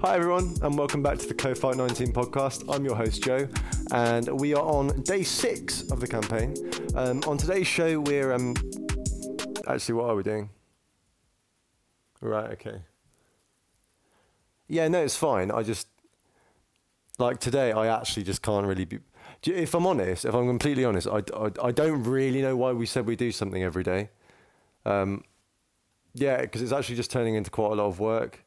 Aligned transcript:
Hi, 0.00 0.14
everyone, 0.14 0.54
and 0.62 0.78
welcome 0.78 1.02
back 1.02 1.18
to 1.18 1.26
the 1.26 1.34
Co 1.34 1.56
Fight 1.56 1.76
19 1.76 2.12
podcast. 2.12 2.72
I'm 2.72 2.84
your 2.84 2.94
host, 2.94 3.20
Joe, 3.20 3.48
and 3.90 4.28
we 4.38 4.54
are 4.54 4.62
on 4.62 5.02
day 5.02 5.24
six 5.24 5.90
of 5.90 5.98
the 5.98 6.06
campaign. 6.06 6.54
Um, 6.94 7.20
on 7.26 7.36
today's 7.36 7.66
show, 7.66 7.98
we're 7.98 8.32
um, 8.32 8.54
actually, 9.66 9.96
what 9.96 10.08
are 10.08 10.14
we 10.14 10.22
doing? 10.22 10.50
Right, 12.20 12.52
okay. 12.52 12.82
Yeah, 14.68 14.86
no, 14.86 15.02
it's 15.02 15.16
fine. 15.16 15.50
I 15.50 15.64
just, 15.64 15.88
like 17.18 17.40
today, 17.40 17.72
I 17.72 17.88
actually 17.88 18.22
just 18.22 18.40
can't 18.40 18.66
really 18.66 18.84
be. 18.84 19.00
If 19.44 19.74
I'm 19.74 19.84
honest, 19.84 20.24
if 20.24 20.32
I'm 20.32 20.46
completely 20.46 20.84
honest, 20.84 21.08
I, 21.08 21.24
I, 21.36 21.50
I 21.60 21.72
don't 21.72 22.04
really 22.04 22.40
know 22.40 22.56
why 22.56 22.70
we 22.70 22.86
said 22.86 23.04
we 23.04 23.16
do 23.16 23.32
something 23.32 23.64
every 23.64 23.82
day. 23.82 24.10
Um, 24.86 25.24
yeah, 26.14 26.42
because 26.42 26.62
it's 26.62 26.72
actually 26.72 26.94
just 26.94 27.10
turning 27.10 27.34
into 27.34 27.50
quite 27.50 27.72
a 27.72 27.74
lot 27.74 27.86
of 27.86 27.98
work. 27.98 28.44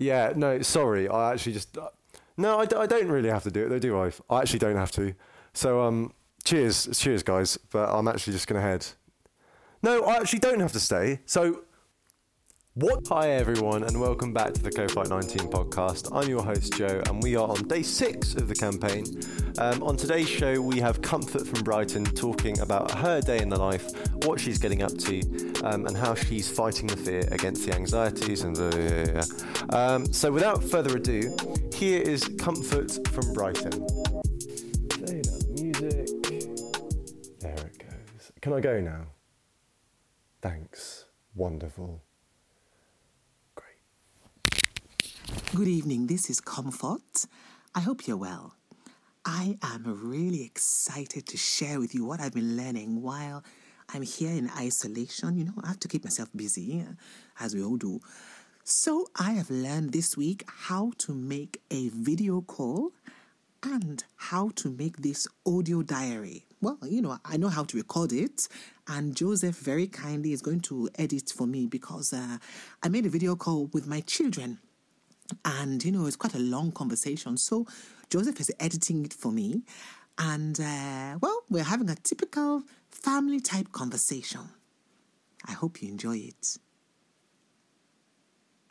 Yeah, 0.00 0.32
no, 0.34 0.62
sorry. 0.62 1.08
I 1.08 1.32
actually 1.34 1.52
just 1.52 1.76
no, 2.38 2.58
I, 2.58 2.64
d- 2.64 2.74
I 2.74 2.86
don't 2.86 3.08
really 3.08 3.28
have 3.28 3.42
to 3.42 3.50
do 3.50 3.66
it, 3.66 3.68
though, 3.68 3.78
do 3.78 4.00
I? 4.00 4.10
I 4.30 4.40
actually 4.40 4.60
don't 4.60 4.76
have 4.76 4.90
to. 4.92 5.12
So, 5.52 5.82
um, 5.82 6.14
cheers, 6.42 6.88
cheers, 6.98 7.22
guys. 7.22 7.58
But 7.70 7.90
I'm 7.90 8.08
actually 8.08 8.32
just 8.32 8.46
gonna 8.48 8.62
head. 8.62 8.86
No, 9.82 10.04
I 10.04 10.16
actually 10.16 10.38
don't 10.38 10.60
have 10.60 10.72
to 10.72 10.80
stay. 10.80 11.20
So, 11.26 11.64
what? 12.80 13.06
Hi, 13.08 13.32
everyone, 13.32 13.84
and 13.84 14.00
welcome 14.00 14.32
back 14.32 14.54
to 14.54 14.62
the 14.62 14.70
Co-Fight 14.70 15.10
19 15.10 15.50
podcast. 15.50 16.08
I'm 16.16 16.30
your 16.30 16.42
host, 16.42 16.72
Joe, 16.72 17.02
and 17.08 17.22
we 17.22 17.36
are 17.36 17.46
on 17.46 17.68
day 17.68 17.82
six 17.82 18.34
of 18.34 18.48
the 18.48 18.54
campaign. 18.54 19.04
Um, 19.58 19.82
on 19.82 19.98
today's 19.98 20.30
show, 20.30 20.62
we 20.62 20.80
have 20.80 21.02
Comfort 21.02 21.46
from 21.46 21.62
Brighton 21.62 22.06
talking 22.06 22.58
about 22.60 22.90
her 22.92 23.20
day 23.20 23.42
in 23.42 23.50
the 23.50 23.58
life, 23.58 23.84
what 24.24 24.40
she's 24.40 24.56
getting 24.56 24.82
up 24.82 24.96
to, 24.96 25.20
um, 25.62 25.86
and 25.86 25.94
how 25.94 26.14
she's 26.14 26.50
fighting 26.50 26.86
the 26.86 26.96
fear 26.96 27.28
against 27.30 27.66
the 27.66 27.74
anxieties 27.74 28.44
and 28.44 28.56
the. 28.56 29.66
Um, 29.68 30.10
so, 30.10 30.32
without 30.32 30.64
further 30.64 30.96
ado, 30.96 31.36
here 31.74 32.00
is 32.00 32.24
Comfort 32.38 33.06
from 33.08 33.30
Brighton. 33.34 33.86
Music. 35.60 36.08
There 37.40 37.52
it 37.52 37.78
goes. 37.78 38.32
Can 38.40 38.54
I 38.54 38.60
go 38.60 38.80
now? 38.80 39.08
Thanks. 40.40 41.04
Wonderful. 41.34 42.02
Good 45.52 45.66
evening. 45.66 46.06
This 46.06 46.30
is 46.30 46.40
Comfort. 46.40 47.26
I 47.74 47.80
hope 47.80 48.06
you're 48.06 48.16
well. 48.16 48.54
I 49.24 49.58
am 49.62 49.82
really 50.08 50.44
excited 50.44 51.26
to 51.26 51.36
share 51.36 51.80
with 51.80 51.92
you 51.92 52.04
what 52.04 52.20
I've 52.20 52.34
been 52.34 52.56
learning 52.56 53.02
while 53.02 53.42
I'm 53.92 54.02
here 54.02 54.30
in 54.30 54.48
isolation. 54.56 55.36
You 55.36 55.46
know, 55.46 55.54
I 55.64 55.66
have 55.66 55.80
to 55.80 55.88
keep 55.88 56.04
myself 56.04 56.28
busy, 56.36 56.84
uh, 56.88 56.92
as 57.40 57.56
we 57.56 57.64
all 57.64 57.76
do. 57.76 58.00
So, 58.62 59.08
I 59.16 59.32
have 59.32 59.50
learned 59.50 59.92
this 59.92 60.16
week 60.16 60.44
how 60.46 60.92
to 60.98 61.12
make 61.12 61.60
a 61.72 61.88
video 61.88 62.42
call 62.42 62.92
and 63.64 64.04
how 64.14 64.50
to 64.54 64.70
make 64.70 64.98
this 64.98 65.26
audio 65.44 65.82
diary. 65.82 66.46
Well, 66.60 66.78
you 66.86 67.02
know, 67.02 67.18
I 67.24 67.36
know 67.38 67.48
how 67.48 67.64
to 67.64 67.76
record 67.76 68.12
it, 68.12 68.46
and 68.86 69.16
Joseph 69.16 69.56
very 69.56 69.88
kindly 69.88 70.32
is 70.32 70.42
going 70.42 70.60
to 70.60 70.88
edit 70.96 71.32
for 71.36 71.48
me 71.48 71.66
because 71.66 72.12
uh, 72.12 72.38
I 72.84 72.88
made 72.88 73.04
a 73.04 73.10
video 73.10 73.34
call 73.34 73.66
with 73.72 73.88
my 73.88 74.00
children 74.02 74.60
and 75.44 75.84
you 75.84 75.92
know 75.92 76.06
it's 76.06 76.16
quite 76.16 76.34
a 76.34 76.38
long 76.38 76.72
conversation. 76.72 77.36
So 77.36 77.66
joseph 78.08 78.40
is 78.40 78.52
editing 78.60 79.04
it 79.04 79.12
for 79.12 79.32
me. 79.32 79.62
And 80.18 80.58
uh, 80.60 81.18
well 81.20 81.42
we're 81.48 81.64
having 81.64 81.90
a 81.90 81.94
typical 81.94 82.62
family 82.90 83.40
type 83.40 83.72
conversation. 83.72 84.42
I 85.46 85.52
hope 85.52 85.82
you 85.82 85.88
enjoy 85.88 86.16
it. 86.16 86.58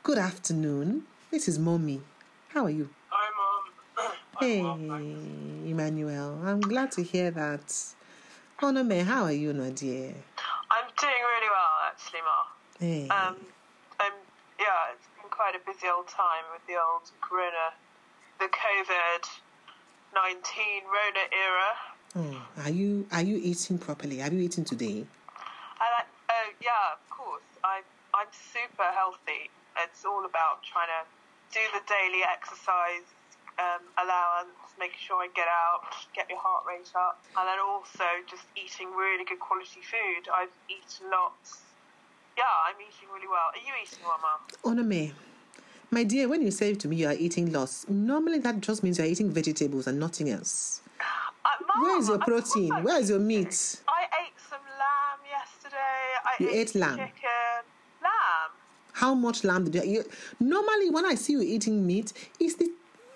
Good 0.04 0.18
afternoon. 0.18 1.04
This 1.32 1.48
is 1.48 1.60
mommy. 1.60 2.02
How 2.50 2.66
are 2.66 2.70
you? 2.70 2.90
Hi, 3.10 3.30
Mom. 3.38 4.12
hey 4.40 4.62
well, 4.62 4.76
emmanuel. 5.66 6.40
I'm 6.44 6.62
glad 6.62 6.92
to 6.94 7.04
hear 7.04 7.32
that. 7.32 7.74
Onome, 8.62 9.04
how 9.04 9.24
are 9.24 9.32
you 9.32 9.54
my 9.54 9.70
dear? 9.70 10.14
I'm 10.72 10.86
doing 11.00 11.22
really 11.32 11.50
well, 11.50 11.74
actually, 11.88 12.20
Ma. 12.22 12.44
hey. 12.80 13.04
Um, 13.08 13.36
I'm, 14.00 14.12
yeah, 14.60 14.94
it's 14.94 15.08
been 15.16 15.29
quite 15.40 15.56
a 15.56 15.64
busy 15.64 15.88
old 15.88 16.04
time 16.12 16.44
with 16.52 16.60
the 16.68 16.76
old 16.76 17.08
Corona, 17.24 17.72
the 18.44 18.52
COVID 18.52 19.24
19 20.12 20.84
Rona 20.84 21.26
era. 21.32 21.72
oh, 22.20 22.44
are 22.66 22.70
you 22.70 23.08
are 23.16 23.24
you 23.24 23.40
eating 23.40 23.78
properly 23.80 24.22
are 24.22 24.28
you 24.28 24.42
eating 24.42 24.66
today 24.66 25.08
I 25.80 25.86
like, 25.96 26.12
oh, 26.28 26.50
yeah, 26.60 26.92
of 26.92 27.00
course. 27.08 27.48
I'm, 27.64 27.88
I'm 28.12 28.28
super 28.36 28.84
healthy. 28.92 29.48
It's 29.80 30.04
all 30.04 30.28
about 30.28 30.60
trying 30.68 30.92
to 30.92 31.08
do 31.56 31.64
the 31.72 31.80
daily 31.88 32.20
exercise 32.28 33.08
um, 33.56 33.88
allowance, 33.96 34.60
making 34.76 35.00
sure 35.00 35.24
I 35.24 35.32
get 35.32 35.48
out, 35.48 35.88
get 36.12 36.28
your 36.28 36.40
heart 36.44 36.68
rate 36.68 36.92
up, 37.00 37.24
and 37.40 37.48
then 37.48 37.64
also 37.64 38.04
just 38.28 38.44
eating 38.60 38.92
really 38.92 39.24
good 39.24 39.40
quality 39.40 39.80
food. 39.80 40.28
I've 40.28 40.52
eaten 40.68 41.08
lots. 41.08 41.64
Yeah, 42.36 42.44
I'm 42.68 42.76
eating 42.84 43.08
really 43.08 43.32
well. 43.32 43.56
Are 43.56 43.64
you 43.64 43.72
eating 43.80 44.04
well, 44.04 44.20
Mum? 44.20 44.44
Onome, 44.68 45.16
my 45.92 46.04
dear, 46.04 46.28
when 46.28 46.42
you 46.42 46.52
say 46.52 46.74
to 46.76 46.88
me 46.88 46.98
you 46.98 47.08
are 47.08 47.14
eating 47.14 47.52
loss, 47.52 47.86
normally 47.90 48.40
that 48.40 48.62
just 48.62 48.84
means 48.84 48.98
you 49.00 49.06
are 49.06 49.08
eating 49.08 49.32
vegetables 49.32 49.88
and 49.88 50.00
nothing 50.00 50.30
else. 50.30 50.82
Uh, 51.00 51.04
Mum, 51.68 51.84
Where 51.84 52.00
is 52.00 52.08
your 52.08 52.20
protein? 52.20 52.72
I'm 52.72 52.84
Where 52.84 53.00
is 53.00 53.10
your 53.10 53.20
meat? 53.20 53.82
I 53.88 54.04
ate 54.24 54.34
some 54.50 54.60
lamb 54.78 55.20
yesterday. 55.30 55.76
I 56.26 56.44
You 56.44 56.50
ate, 56.50 56.70
ate 56.70 56.76
lamb? 56.76 56.98
Chicken. 56.98 57.64
Lamb. 58.04 58.52
How 58.94 59.14
much 59.16 59.44
lamb 59.44 59.64
did 59.70 59.84
you, 59.86 59.92
you? 59.92 60.04
Normally, 60.40 60.90
when 60.90 61.06
I 61.06 61.16
see 61.16 61.34
you 61.34 61.42
eating 61.42 61.86
meat, 61.88 62.14
it's 62.40 62.56
the 62.56 62.70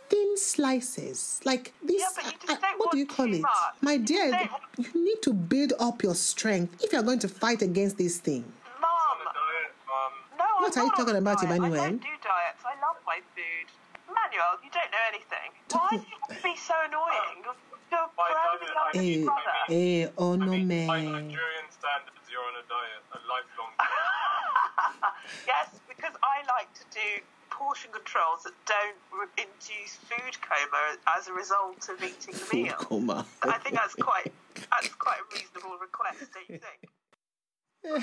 thin 0.10 0.38
slices, 0.38 1.42
like 1.44 1.74
this. 1.84 2.00
Yeah, 2.02 2.08
but 2.16 2.26
you 2.26 2.32
just 2.48 2.52
uh, 2.52 2.62
don't 2.62 2.80
what 2.80 2.92
do 2.92 2.98
you 2.98 3.06
call 3.06 3.26
too 3.28 3.34
it, 3.34 3.42
much. 3.42 3.52
my 3.82 3.94
You 3.94 4.00
dear? 4.06 4.32
don't 4.32 4.94
You 4.96 5.04
need 5.06 5.22
to 5.24 5.34
build 5.34 5.74
up 5.80 6.02
your 6.04 6.16
strength 6.16 6.82
if 6.84 6.94
you 6.94 7.00
are 7.00 7.04
going 7.04 7.20
to 7.20 7.28
fight 7.28 7.62
against 7.62 7.98
this 7.98 8.18
thing. 8.18 8.44
Mum. 8.80 8.90
diet, 9.26 9.74
Mum. 9.88 10.12
No, 10.40 10.46
What 10.62 10.78
I'm 10.78 10.82
are 10.82 10.86
you 10.86 10.90
not 10.90 10.98
talking 10.98 11.10
on 11.10 11.16
a 11.16 11.20
about, 11.20 11.38
diet. 11.42 11.50
Emmanuel? 11.56 11.82
I 11.82 11.90
don't 11.90 11.98
do 12.02 12.08
diets. 12.24 12.64
I 12.64 12.76
love 12.86 12.98
my 13.06 13.20
food. 13.36 13.68
Emmanuel, 14.08 14.54
you 14.64 14.70
don't 14.72 14.92
know 14.92 15.06
anything. 15.12 15.50
Why 15.72 15.88
do 15.92 15.96
you 15.98 16.18
have 16.30 16.38
to 16.38 16.44
be 16.44 16.56
so 16.56 16.76
annoying? 16.88 17.44
You're, 17.44 17.56
you're 17.92 18.08
My 18.16 18.28
forever 18.30 18.64
diet, 18.64 18.72
I 18.72 18.72
younger 18.72 18.83
Eh, 18.96 19.26
eh, 19.70 20.08
oh 20.18 20.34
I 20.34 20.38
no, 20.38 20.46
mean, 20.54 20.68
by 20.88 21.02
man. 21.02 21.12
Nigerian 21.28 21.68
standards, 21.70 22.26
you're 22.30 22.42
on 22.42 22.54
a 22.62 22.66
diet, 22.70 23.02
a 23.14 23.20
lifelong 23.26 23.74
yes, 25.48 25.80
because 25.90 26.14
I 26.22 26.46
like 26.58 26.72
to 26.76 26.86
do 26.94 27.24
portion 27.50 27.92
controls 27.92 28.44
that 28.44 28.54
don't 28.66 28.98
re- 29.14 29.34
induce 29.38 29.96
food 30.10 30.38
coma 30.42 30.98
as 31.18 31.28
a 31.28 31.34
result 31.34 31.90
of 31.90 32.04
eating 32.04 32.34
the 32.34 32.56
meal. 32.56 32.74
Coma. 32.78 33.26
I 33.44 33.58
think 33.60 33.76
that's 33.76 33.96
quite 33.96 34.32
that's 34.56 34.94
quite 34.96 35.18
a 35.22 35.26
reasonable 35.34 35.78
request, 35.82 36.20
don't 36.34 36.50
you 36.50 36.60
think? 36.60 36.93
Yeah, 37.86 38.00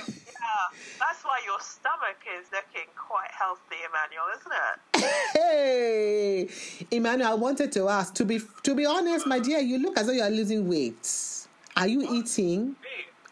that's 0.99 1.25
why 1.25 1.41
your 1.47 1.59
stomach 1.61 2.21
is 2.39 2.47
looking 2.53 2.89
quite 2.97 3.31
healthy, 3.31 3.77
Emmanuel, 3.89 4.27
isn't 4.37 4.53
it? 4.53 5.31
Hey, 5.33 6.49
Emmanuel, 6.91 7.31
I 7.31 7.35
wanted 7.35 7.73
to 7.73 7.89
ask. 7.89 8.15
To 8.15 8.25
be 8.25 8.41
to 8.63 8.75
be 8.75 8.85
honest, 8.87 9.27
my 9.27 9.39
dear, 9.39 9.59
you 9.61 9.79
look 9.79 9.99
as 9.99 10.07
though 10.07 10.13
you 10.13 10.23
are 10.23 10.31
losing 10.31 10.69
weight. 10.69 11.09
Are 11.77 11.87
you 11.89 12.03
eating? 12.13 12.71
Me? 12.71 12.77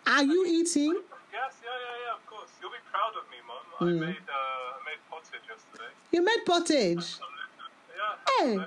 Are 0.07 0.23
you 0.25 0.47
eating? 0.47 0.95
Yes, 0.95 1.55
yeah, 1.63 1.69
yeah, 1.69 2.07
yeah, 2.07 2.15
of 2.17 2.27
course. 2.27 2.49
You'll 2.63 2.71
be 2.71 2.77
proud 2.91 3.13
of 3.21 3.25
me, 3.31 3.37
Mum. 3.47 3.57
Hmm. 3.79 4.03
I 4.03 4.07
made 4.07 4.17
uh, 4.17 4.33
I 4.33 4.81
made 4.87 5.01
pottage 5.11 5.45
yesterday. 5.49 5.93
You 6.13 6.25
made 6.25 6.45
pottage. 6.47 7.19
Yeah, 7.21 8.45
Hey. 8.45 8.59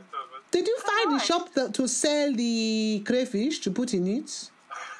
Did 0.52 0.68
you 0.68 0.78
find 0.80 1.08
a 1.08 1.12
Nice. 1.14 1.26
shop 1.26 1.54
that, 1.54 1.74
to 1.76 1.88
sell 1.88 2.34
the 2.34 3.02
crayfish 3.08 3.60
to 3.62 3.72
put 3.72 3.94
in 3.94 4.06
it? 4.06 4.50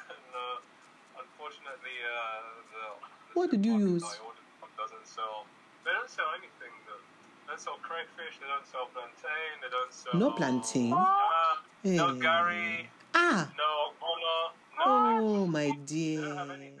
and, 0.08 0.18
uh, 0.34 1.20
unfortunately, 1.20 1.96
uh, 2.08 3.31
the, 3.31 3.31
What 3.42 3.50
did 3.50 3.66
you 3.66 3.76
use? 3.76 4.04
I 4.04 4.06
ordered 4.24 4.38
from 4.60 4.68
doesn't 4.78 5.04
sell. 5.04 5.46
They 5.84 5.90
don't 5.90 6.08
sell 6.08 6.26
anything. 6.38 6.70
They 6.86 7.48
don't 7.48 7.58
sell 7.60 7.74
crayfish. 7.82 8.38
They 8.38 8.46
don't 8.46 8.64
sell 8.70 8.86
plantain. 8.94 9.58
They 9.60 9.68
don't 9.68 9.92
sell. 9.92 10.14
No 10.14 10.30
plantain. 10.30 10.90
Yeah, 10.90 11.96
no 11.96 12.14
Hey. 12.14 12.20
garri. 12.20 12.86
Ah, 13.14 13.50
No 13.58 13.94
Ola. 14.00 14.52
No. 14.78 15.42
oh 15.42 15.46
my 15.48 15.70
They 15.70 15.78
dear. 15.86 16.20
don't 16.22 16.36
have 16.36 16.50
anything. 16.50 16.78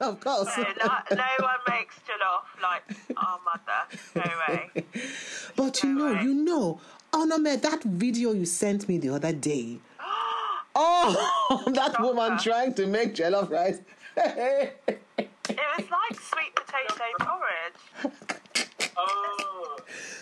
Of 0.00 0.18
course. 0.20 0.48
No, 0.56 0.62
no, 0.62 0.96
no 1.14 1.24
one 1.44 1.60
makes 1.68 1.96
jollof 2.08 2.62
like 2.62 2.84
our 3.18 3.38
mother. 3.44 3.82
No 4.16 4.22
way. 4.48 4.70
But 5.56 5.82
you 5.82 5.90
know, 5.92 6.14
way. 6.14 6.22
you 6.22 6.32
know, 6.32 6.80
Onome, 7.12 7.60
that 7.60 7.82
video 7.82 8.32
you 8.32 8.46
sent 8.46 8.88
me 8.88 8.96
the 8.96 9.10
other 9.10 9.34
day. 9.34 9.78
Oh, 10.74 11.64
that 11.74 12.00
woman 12.00 12.38
trying 12.38 12.72
to 12.74 12.86
make 12.86 13.14
jollof 13.14 13.50
rice. 13.50 13.80
It 15.78 15.82
was 15.82 15.90
like 15.90 16.20
sweet 16.20 16.54
potato 16.54 17.12
porridge. 17.20 18.14
Oh. 18.96 19.76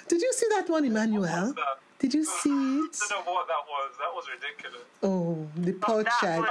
Did 0.08 0.20
you 0.22 0.32
see 0.32 0.46
that 0.50 0.68
one, 0.68 0.84
Emmanuel? 0.84 1.52
That? 1.52 1.78
Did 1.98 2.14
you 2.14 2.24
see 2.24 2.50
it? 2.50 2.96
I 3.02 3.06
don't 3.10 3.26
know 3.26 3.32
what 3.32 3.48
that 3.48 3.64
was. 3.68 3.90
That 3.98 4.14
was 4.14 4.24
ridiculous. 4.32 4.86
Oh, 5.02 5.46
the 5.56 5.72
poor 5.72 6.04
child. 6.20 6.46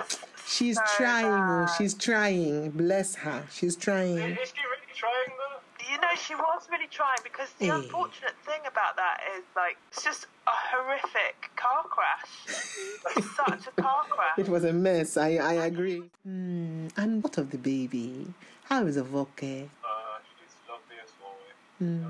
She's 0.46 0.76
so 0.76 0.84
trying. 0.98 1.26
Oh, 1.26 1.66
bad. 1.66 1.76
she's 1.78 1.94
trying. 1.94 2.72
Bless 2.72 3.16
her. 3.16 3.44
She's 3.52 3.76
trying. 3.76 4.18
Is 4.18 4.50
she 4.56 4.62
really 4.64 4.94
trying 4.96 5.38
though? 5.38 5.60
You 5.90 5.98
know 6.02 6.08
she 6.22 6.36
was 6.36 6.68
really 6.70 6.88
trying 6.92 7.18
because 7.24 7.50
the 7.60 7.66
Hey. 7.68 7.72
unfortunate 7.72 8.36
thing 8.46 8.60
about 8.68 8.98
that 8.98 9.22
is 9.38 9.44
like 9.56 9.78
it's 9.90 10.04
just 10.04 10.26
a 10.48 10.52
horrific 10.52 11.50
car 11.56 11.84
crash. 11.84 13.16
It's 13.16 13.36
such 13.38 13.68
a 13.68 13.82
car 13.82 14.04
crash. 14.10 14.38
It 14.38 14.50
was 14.50 14.66
a 14.66 14.74
mess. 14.74 15.16
I, 15.16 15.36
I 15.38 15.54
agree. 15.66 16.04
Mm, 16.28 16.47
and 16.96 17.24
what 17.24 17.38
of 17.38 17.52
the 17.52 17.58
baby? 17.58 18.28
How 18.66 18.86
is 18.86 18.98
Avoke? 18.98 19.30
Uh, 19.44 20.20
she's 20.28 20.56
lovely 20.70 20.98
as 21.04 21.12
always. 21.24 22.04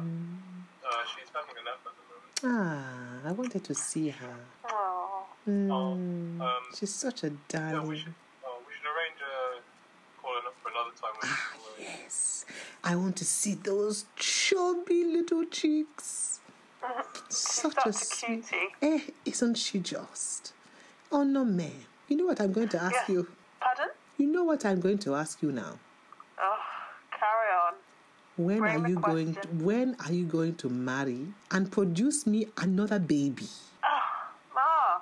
Uh, 0.85 1.03
she's 1.15 1.29
having 1.33 1.56
a 1.62 1.63
nap 1.63 1.79
at 1.85 1.94
the 1.97 2.50
moment. 2.50 2.63
Ah, 3.24 3.29
I 3.29 3.31
wanted 3.31 3.63
to 3.65 3.75
see 3.75 4.09
her. 4.09 4.35
Oh, 4.69 5.25
Mm, 5.47 6.41
um, 6.41 6.50
she's 6.77 6.94
such 6.94 7.24
a 7.24 7.29
darling. 7.47 7.74
Yeah, 7.81 7.88
we 7.88 7.97
should. 7.97 8.07
Uh, 8.44 8.50
we 8.68 8.74
should 8.75 8.85
arrange 8.85 9.21
a 9.21 10.21
call 10.21 10.33
up 10.35 10.53
for 10.62 10.69
another 10.69 10.91
time 11.01 11.13
when 11.21 11.31
Ah, 11.31 11.53
yes. 11.80 12.45
I 12.83 12.95
want 12.97 13.15
to 13.18 13.25
see 13.25 13.53
those 13.53 14.06
chubby 14.18 15.03
little 15.06 15.45
cheeks. 15.45 16.39
Such 17.30 17.73
such 17.75 17.85
a 17.85 17.89
a 17.89 17.94
cutie. 18.41 18.57
Eh, 18.81 19.00
isn't 19.25 19.56
she 19.57 19.80
just? 19.80 20.53
Oh 21.12 21.23
no, 21.23 21.44
man. 21.45 21.85
You 22.09 22.18
know 22.18 22.25
what 22.25 22.39
I'm 22.41 22.51
going 22.53 22.69
to 22.69 22.81
ask 22.81 22.94
Yes. 22.94 23.09
you? 23.09 23.27
You 24.17 24.25
know 24.25 24.43
what 24.43 24.65
I'm 24.65 24.79
going 24.79 24.97
to 24.99 25.13
ask 25.13 25.43
you 25.43 25.51
now? 25.51 25.77
Oh, 26.41 26.57
carry 27.11 27.49
on. 27.65 27.73
When 28.37 28.59
Bring 28.59 28.85
are 28.85 28.89
you 28.89 28.95
going? 28.99 29.33
To, 29.35 29.47
when 29.63 29.95
are 30.05 30.11
you 30.11 30.25
going 30.25 30.55
to 30.55 30.69
marry 30.69 31.27
and 31.51 31.71
produce 31.71 32.25
me 32.25 32.47
another 32.57 32.97
baby? 32.97 33.47
Oh, 33.83 33.99
Ma, 34.55 35.01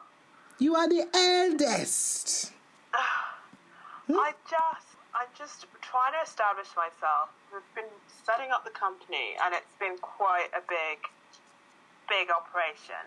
You 0.59 0.75
are 0.75 0.87
the 0.87 1.07
eldest. 1.13 2.51
Ah, 2.93 3.37
I 4.09 4.33
just, 4.49 4.87
I'm 5.15 5.27
just 5.37 5.65
trying 5.81 6.11
to 6.11 6.21
establish 6.23 6.67
myself. 6.75 7.31
We've 7.51 7.63
been 7.73 7.91
setting 8.25 8.51
up 8.51 8.63
the 8.63 8.71
company, 8.71 9.35
and 9.43 9.55
it's 9.55 9.75
been 9.79 9.97
quite 9.99 10.47
a 10.51 10.63
big, 10.67 10.99
big 12.07 12.27
operation. 12.31 12.99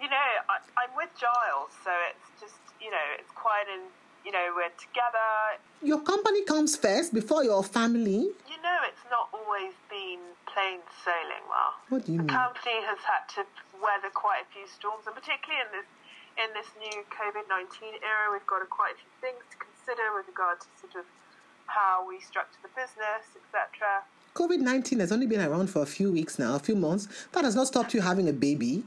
You 0.00 0.10
know, 0.10 0.28
I, 0.46 0.62
I'm 0.78 0.94
with 0.94 1.10
Giles, 1.18 1.74
so 1.82 1.90
it's 2.10 2.40
just, 2.40 2.58
you 2.80 2.90
know, 2.90 3.06
it's 3.18 3.30
quite 3.34 3.66
an, 3.66 3.86
you 4.26 4.32
know, 4.32 4.50
we're 4.58 4.74
together. 4.74 5.62
Your 5.82 6.00
company 6.02 6.42
comes 6.44 6.74
first 6.76 7.14
before 7.14 7.44
your 7.44 7.62
family. 7.62 8.34
You 8.50 8.58
know, 8.66 8.78
it's 8.90 9.06
not 9.08 9.30
always 9.32 9.72
been 9.88 10.18
plain 10.50 10.82
sailing, 11.06 11.46
Ma. 11.46 11.78
What 11.88 12.04
do 12.04 12.12
you 12.12 12.18
the 12.18 12.26
mean? 12.26 12.34
company 12.34 12.82
has 12.82 12.98
had 13.06 13.22
to 13.38 13.46
weather 13.78 14.10
quite 14.12 14.42
a 14.42 14.48
few 14.50 14.66
storms, 14.66 15.06
and 15.06 15.14
particularly 15.14 15.62
in 15.62 15.70
this 15.70 15.86
in 16.36 16.50
this 16.58 16.68
new 16.82 17.06
COVID 17.14 17.46
nineteen 17.48 17.94
era, 18.02 18.34
we've 18.34 18.46
got 18.50 18.60
a, 18.60 18.66
quite 18.66 18.92
a 18.92 18.98
few 18.98 19.14
things 19.22 19.40
to 19.54 19.56
consider 19.62 20.10
with 20.18 20.26
regard 20.26 20.58
to 20.60 20.66
sort 20.82 20.98
of 20.98 21.06
how 21.70 22.02
we 22.08 22.18
structure 22.20 22.58
the 22.66 22.72
business, 22.74 23.24
etc. 23.38 24.02
COVID 24.34 24.60
19 24.60 25.00
has 25.00 25.12
only 25.12 25.26
been 25.26 25.40
around 25.40 25.70
for 25.70 25.80
a 25.82 25.86
few 25.86 26.12
weeks 26.12 26.38
now, 26.38 26.56
a 26.56 26.58
few 26.58 26.76
months. 26.76 27.08
That 27.32 27.44
has 27.44 27.54
not 27.54 27.68
stopped 27.68 27.94
you 27.94 28.02
having 28.02 28.28
a 28.28 28.32
baby. 28.34 28.84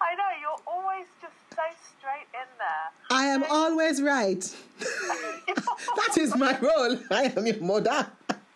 I 0.00 0.14
know 0.14 0.30
you're 0.40 0.62
always 0.66 1.06
just 1.20 1.34
so 1.50 1.62
straight 1.98 2.28
in 2.32 2.46
there. 2.58 2.86
I 3.10 3.25
am 3.36 3.44
always 3.50 4.02
right. 4.02 4.40
that 4.80 6.18
is 6.18 6.34
my 6.36 6.58
role. 6.58 6.98
I 7.10 7.32
am 7.36 7.46
your 7.46 7.60
mother. 7.60 8.06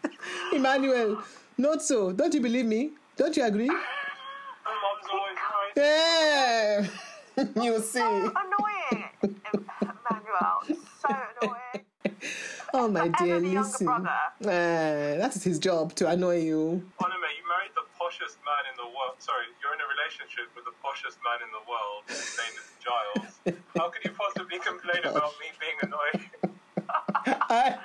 Emmanuel, 0.53 1.23
not 1.59 1.83
so. 1.83 2.13
Don't 2.13 2.35
you 2.35 2.41
believe 2.41 2.67
me? 2.67 2.91
Don't 3.17 3.37
you 3.37 3.45
agree? 3.45 3.69
Mom's 3.69 5.09
always 5.13 5.37
right. 5.77 6.89
Yeah. 7.37 7.63
you 7.63 7.81
see. 7.81 8.01
Annoying, 8.01 9.05
Emmanuel. 9.23 10.59
So 10.67 11.17
annoying. 11.43 11.85
Oh, 12.73 12.89
my 12.89 13.09
dear, 13.09 13.41
listen. 13.41 13.89
Uh, 13.89 14.07
that 14.41 15.35
is 15.37 15.43
his 15.45 15.59
job 15.59 15.95
to 15.97 16.09
annoy 16.09 16.41
you. 16.43 16.83
Onome, 17.01 17.11
you 17.11 17.45
married 17.49 17.49
the 17.49 17.50
poshest 18.11 18.43
man 18.43 18.67
in 18.67 18.75
the 18.77 18.91
world. 18.91 19.15
Sorry, 19.19 19.47
you're 19.63 19.75
in 19.75 19.79
a 19.79 19.87
relationship 19.87 20.51
with 20.57 20.65
the 20.67 20.75
poshest 20.83 21.23
man 21.23 21.39
in 21.47 21.51
the 21.55 21.63
world. 21.71 22.03
His 22.11 22.35
name 22.43 22.55
is 22.59 22.67
Giles. 22.83 23.39
How 23.79 23.89
could 23.89 24.03
you 24.03 24.11
possibly 24.19 24.59
complain 24.59 25.03
about 25.07 25.33
me 25.39 25.47
being 25.63 25.79
annoying? 25.87 26.31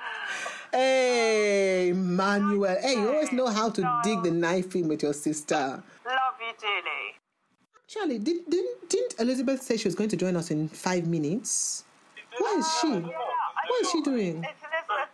Hey, 0.71 1.93
Manuel. 1.95 2.75
Hey, 2.81 2.95
you 2.99 3.07
always 3.07 3.31
know 3.31 3.47
how 3.47 3.69
to 3.69 4.01
dig 4.03 4.23
the 4.23 4.31
knife 4.31 4.75
in 4.75 4.89
with 4.89 5.03
your 5.03 5.13
sister. 5.13 5.55
Love 5.55 6.35
you 6.41 6.51
dearly. 6.59 7.15
Charlie, 7.87 8.19
did, 8.19 8.49
didn't, 8.49 8.89
didn't 8.89 9.15
Elizabeth 9.17 9.61
say 9.61 9.77
she 9.77 9.87
was 9.87 9.95
going 9.95 10.09
to 10.09 10.17
join 10.17 10.35
us 10.35 10.51
in 10.51 10.67
five 10.67 11.07
minutes? 11.07 11.85
Where 12.39 12.59
is 12.59 12.67
she? 12.81 12.87
Yeah, 12.87 12.97
I 12.97 13.69
What 13.69 13.81
is 13.83 13.91
she 13.91 14.01
doing? 14.01 14.43
It's 14.43 14.59
Elizabeth, 14.67 15.11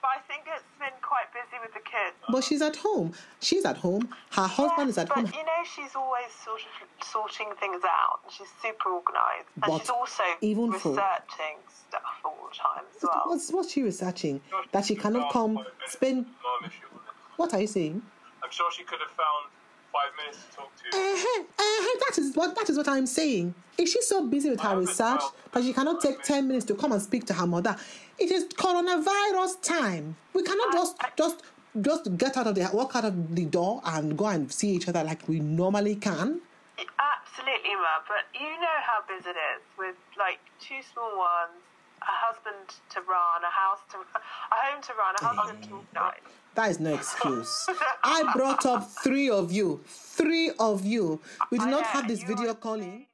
but 0.00 0.08
I 0.08 0.20
think 0.26 0.44
it's 0.48 0.64
been 0.78 0.96
quite 1.02 1.28
busy 1.36 1.60
with 1.60 1.74
the 1.74 1.84
kids. 1.84 2.16
But 2.30 2.44
she's 2.44 2.60
at 2.62 2.76
home. 2.76 3.12
She's 3.40 3.64
at 3.64 3.76
home. 3.78 4.08
Her 4.30 4.46
husband 4.46 4.88
Yes, 4.88 4.90
is 4.90 4.98
at 4.98 5.08
but 5.08 5.16
home. 5.16 5.26
you 5.26 5.42
know 5.44 5.62
she's 5.74 5.94
always 5.96 6.30
sort 6.44 6.60
of 6.60 7.04
sorting 7.06 7.48
things 7.58 7.82
out. 7.84 8.20
She's 8.30 8.48
super 8.62 8.90
organised, 8.90 9.46
and 9.54 9.64
But 9.66 9.78
she's 9.80 9.90
also 9.90 10.22
even 10.40 10.72
for- 10.72 10.90
researching 10.90 11.56
stuff 11.88 12.02
all 12.24 12.36
the 12.50 12.56
time 12.56 12.84
as 12.94 13.02
well. 13.02 13.22
What's, 13.26 13.50
what's 13.52 13.72
she 13.72 13.82
researching? 13.82 14.40
That 14.72 14.84
she 14.84 14.94
cannot 14.96 15.32
come 15.32 15.58
spend. 15.86 16.26
Mom, 16.26 16.64
if 16.64 16.72
she 16.72 16.80
wanted. 16.92 17.08
What 17.36 17.54
are 17.54 17.60
you 17.60 17.66
saying? 17.66 18.02
I'm 18.42 18.50
sure 18.50 18.70
she 18.72 18.84
could 18.84 18.98
have 19.00 19.10
found 19.10 19.50
five 19.92 20.10
minutes 20.18 20.44
to 20.50 20.56
talk 20.56 20.70
to 20.76 20.84
you. 20.84 20.90
Uh-huh, 21.04 21.42
uh-huh, 21.42 21.98
that 22.08 22.18
is 22.18 22.36
what 22.36 22.54
that 22.56 22.68
is 22.68 22.76
what 22.76 22.88
I'm 22.88 23.06
saying. 23.06 23.54
Is 23.78 23.90
she 23.92 24.02
so 24.02 24.26
busy 24.26 24.50
with 24.50 24.60
her 24.60 24.76
research 24.78 25.20
that 25.52 25.62
she 25.62 25.72
cannot 25.72 26.00
take 26.00 26.22
ten 26.22 26.46
minutes 26.48 26.66
to 26.66 26.74
come 26.74 26.92
and 26.92 27.00
speak 27.00 27.24
to 27.26 27.34
her 27.34 27.46
mother? 27.46 27.76
It 28.18 28.30
is 28.30 28.44
coronavirus 28.48 29.62
time. 29.62 30.16
We 30.34 30.42
cannot 30.42 30.72
just 30.72 30.96
just 31.16 31.42
just 31.80 32.16
get 32.16 32.36
out 32.36 32.46
of 32.46 32.54
the 32.54 32.68
walk 32.72 32.96
out 32.96 33.04
of 33.04 33.34
the 33.34 33.44
door 33.44 33.80
and 33.84 34.16
go 34.16 34.26
and 34.26 34.50
see 34.52 34.70
each 34.70 34.88
other 34.88 35.04
like 35.04 35.28
we 35.28 35.40
normally 35.40 35.96
can. 35.96 36.40
Absolutely, 36.78 37.74
Ma. 37.74 38.02
But 38.06 38.24
you 38.34 38.48
know 38.60 38.78
how 38.82 39.02
busy 39.06 39.30
it 39.30 39.36
is 39.36 39.62
with 39.78 39.96
like 40.18 40.38
two 40.60 40.80
small 40.92 41.16
ones, 41.16 41.60
a 42.02 42.04
husband 42.06 42.76
to 42.90 43.00
run, 43.02 43.42
a 43.44 43.50
house 43.50 43.80
to, 43.90 43.98
a 43.98 44.54
home 44.54 44.82
to 44.82 44.92
run, 44.94 45.14
a 45.20 45.24
husband 45.24 45.62
to 45.64 45.68
mm. 45.70 45.82
organise. 45.96 46.20
That 46.54 46.70
is 46.70 46.80
no 46.80 46.94
excuse. 46.94 47.68
I 48.02 48.32
brought 48.34 48.66
up 48.66 48.90
three 49.04 49.30
of 49.30 49.52
you. 49.52 49.80
Three 49.86 50.50
of 50.58 50.84
you. 50.84 51.20
We 51.50 51.58
do 51.58 51.64
I 51.64 51.70
not 51.70 51.82
know, 51.82 51.86
have 51.86 52.08
this 52.08 52.22
video 52.22 52.50
are 52.50 52.54
calling. 52.54 53.06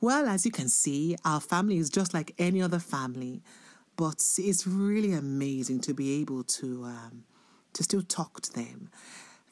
Well, 0.00 0.26
as 0.28 0.44
you 0.44 0.50
can 0.52 0.68
see, 0.68 1.16
our 1.24 1.40
family 1.40 1.78
is 1.78 1.88
just 1.88 2.12
like 2.12 2.34
any 2.38 2.60
other 2.60 2.80
family, 2.80 3.40
but 3.96 4.22
it's 4.38 4.66
really 4.66 5.12
amazing 5.12 5.80
to 5.80 5.94
be 5.94 6.20
able 6.20 6.44
to 6.44 6.84
um, 6.84 7.24
to 7.72 7.82
still 7.82 8.02
talk 8.02 8.40
to 8.42 8.52
them. 8.52 8.90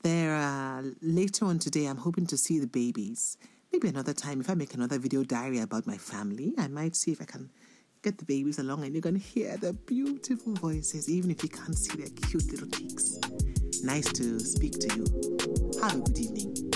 There, 0.03 0.35
uh, 0.35 0.83
later 1.03 1.45
on 1.45 1.59
today, 1.59 1.87
I'm 1.87 1.99
hoping 1.99 2.27
to 2.29 2.37
see 2.37 2.59
the 2.59 2.67
babies. 2.67 3.37
Maybe 3.73 3.89
another 3.89 4.15
time, 4.15 4.41
if 4.41 4.49
I 4.51 4.55
make 4.55 4.75
another 4.75 4.99
video 4.99 5.23
diary 5.23 5.59
about 5.59 5.87
my 5.87 5.97
family, 5.97 6.55
I 6.59 6.69
might 6.69 6.97
see 6.97 7.13
if 7.13 7.21
I 7.21 7.27
can 7.27 7.51
get 8.03 8.19
the 8.19 8.25
babies 8.25 8.59
along 8.59 8.85
and 8.85 8.95
you're 8.95 9.03
to 9.03 9.19
hear 9.19 9.57
their 9.59 9.75
beautiful 9.75 10.55
voices, 10.55 11.11
even 11.11 11.31
if 11.31 11.43
you 11.43 11.51
can't 11.51 11.77
see 11.77 11.99
their 11.99 12.09
cute 12.29 12.51
little 12.51 12.69
cheeks. 12.69 13.19
Nice 13.83 14.11
to 14.13 14.41
speak 14.41 14.79
to 14.81 14.97
you. 14.97 15.81
Have 15.81 15.97
a 15.97 16.01
good 16.01 16.19
evening. 16.19 16.70